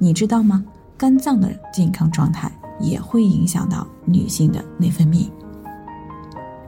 [0.00, 0.64] 你知道吗？
[0.96, 2.50] 肝脏的健康状态
[2.80, 5.28] 也会影响到女性的内分泌。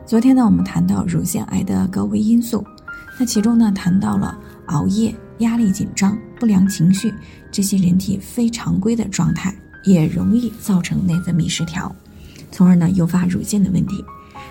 [0.04, 2.64] 昨天呢，我们谈到乳腺癌的高危因素，
[3.20, 4.36] 那其中呢谈到了
[4.66, 7.14] 熬夜、压力紧张、不良情绪
[7.52, 11.94] 这些人体非常规的状态，也容易造成内分泌失调，
[12.50, 14.04] 从而呢诱发乳腺的问题。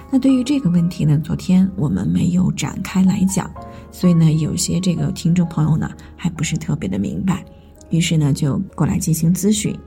[0.10, 3.52] 那对于这个问题呢，昨天我们没有展开来讲，
[3.92, 7.44] 所以呢，有些这个听众朋友呢还不是特别的明白。
[7.90, 9.78] 于是呢，就过来进行咨询。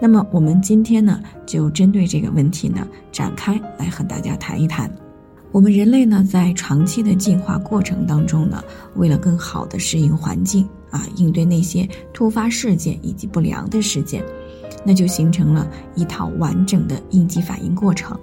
[0.00, 4.90] 那么我们今天呢，就针对这个问题呢，展开来和大家谈一谈。
[5.50, 8.62] 我们人类呢，在长期的进化过程当中呢，
[8.96, 14.22] 为了更好的适应环境啊，应对那些突发事件以及不良的事件，
[14.84, 18.16] 那就形成了一套完整的应激反应过程。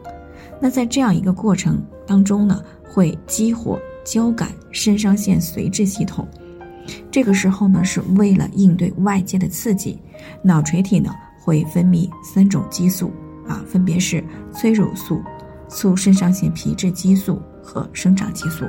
[0.62, 6.26] 那在这样一个过程当中呢，会激活交感肾上腺髓质系统。
[7.12, 10.00] 这个时候呢，是为了应对外界的刺激，
[10.44, 13.12] 脑垂体呢会分泌三种激素
[13.48, 15.22] 啊，分别是催乳素、
[15.68, 18.66] 促肾上腺皮质激素和生长激素。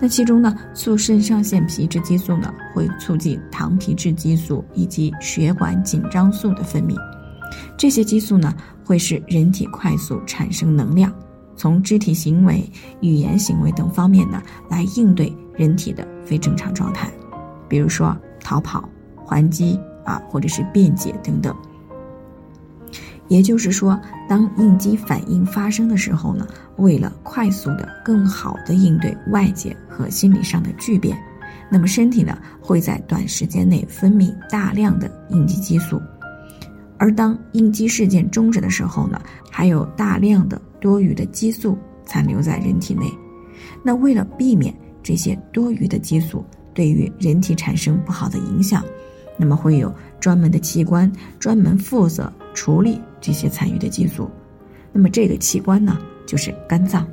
[0.00, 6.94] 那其中呢，促肾上腺皮质激素呢会促进糖皮质激素以及血管紧张素的分泌，
[7.78, 8.52] 这些激素呢
[8.84, 11.14] 会使人体快速产生能量，
[11.56, 12.68] 从肢体行为、
[13.00, 17.10] 语言行为等方面呢来应对人体的非正常状态。
[17.68, 18.88] 比如说逃跑、
[19.24, 21.54] 还击啊，或者是辩解等等。
[23.28, 31.16] 也就是说，当应激反应发生的时候呢，为了快速的、更好的应对外界和心理上的巨变，
[31.70, 35.98] 那么身体呢会在短时间内分泌大量的应激激素，
[37.04, 39.20] 而当应激事件终止的时候呢，
[39.50, 41.76] 还有大量的多余的激素
[42.06, 43.04] 残留在人体内。
[43.82, 48.82] 那为了避免这些多余的激素，对于人体产生不好的影响，
[49.36, 54.30] 那么会有专门的器官专门负责处理这些残余的激素。
[54.90, 57.06] 那么这个器官呢，就是肝脏。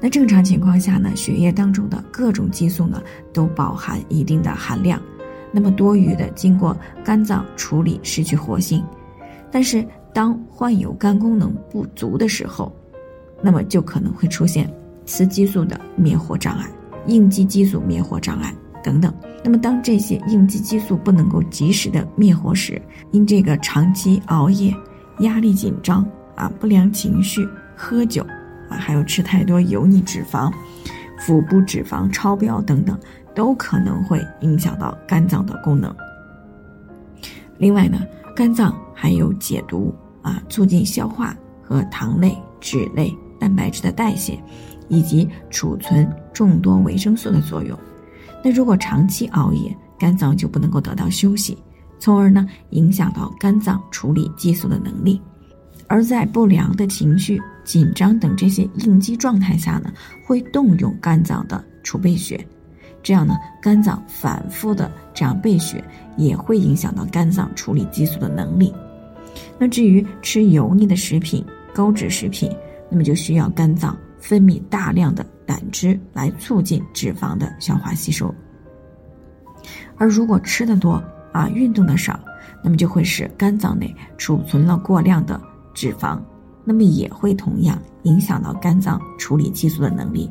[0.00, 3.00] 那正常情况下呢，血液当中的各种激素呢，
[3.32, 5.00] 都饱含一定的含量。
[5.52, 8.84] 那么多余的经过肝脏处理，失去活性。
[9.50, 12.74] 但是当患有肝功能不足的时候，
[13.42, 14.70] 那么就可能会出现
[15.04, 16.68] 雌激素的灭活障碍、
[17.06, 18.54] 应激激素灭活障碍。
[18.82, 19.12] 等等，
[19.42, 22.80] 那么当这些应激激素不能够及时的灭活时，
[23.10, 24.72] 因这个长期熬夜、
[25.20, 28.24] 压力紧张啊、不良情绪、喝酒
[28.70, 30.52] 啊，还有吃太多油腻脂肪、
[31.18, 32.96] 腹部脂肪超标等等，
[33.36, 35.94] 都可能会影响到肝脏的功能。
[37.58, 38.00] 另外呢，
[38.34, 44.42] 肝脏还有解毒啊、促进消化和糖类、脂类、蛋白质的代谢，
[44.88, 47.78] 以及储存众多维生素的作用。
[48.42, 51.56] 那如果长期熬夜，肝脏就不能够得到休息，
[51.98, 55.20] 从而呢影响到肝脏处理激素的能力，
[55.86, 59.92] 而在不良的情绪、紧张等这些应激状态下呢，
[60.26, 62.46] 会动用肝脏的储备血，
[63.06, 65.84] 这样呢肝脏反复的这样备血，
[66.16, 68.74] 也会影响到肝脏处理激素的能力。
[69.60, 72.50] 那至于吃油腻的食品、高脂食品，
[72.90, 75.24] 那么就需要肝脏分泌大量的。
[75.46, 78.34] 胆汁来促进脂肪的消化吸收，
[79.96, 81.00] 而如果吃的多
[81.32, 82.18] 啊，运动的少，
[82.64, 85.40] 那么就会使肝脏内储存了过量的
[85.72, 86.18] 脂肪，
[86.64, 90.28] 那么也会同样影响到肝脏处理激素的能力。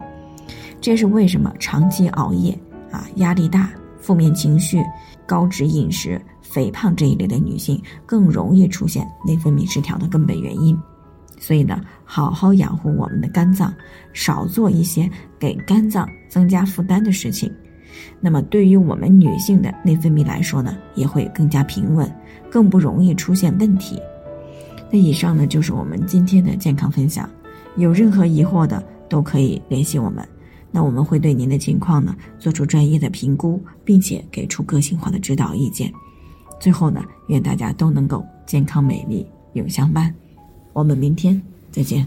[0.81, 2.59] 这是为什么长期熬夜
[2.95, 3.69] 啊、压力大、
[3.99, 4.81] 负面情绪、
[5.27, 10.77] 高脂饮食、肥胖这一类的女性更容易出现内分泌失调的根本原因。
[11.37, 13.73] 所以呢，好好养护我们的肝脏，
[14.13, 17.51] 少做一些给肝脏增加负担的事情，
[18.21, 22.09] 那么对于我们女性的内分泌来说呢，也会更加平稳，
[22.49, 24.01] 更不容易出现问题。
[24.89, 27.29] 那以上呢就是我们今天的健康分享，
[27.75, 30.25] 有任何疑惑的都可以联系我们，
[30.75, 35.89] 那我们会对您的情况呢做出专业的评估，并且给出个性化的指导意见。
[36.59, 40.13] 最后呢，愿大家都能够健康美丽永相伴。
[40.73, 41.41] 我们明天
[41.71, 42.05] 再见。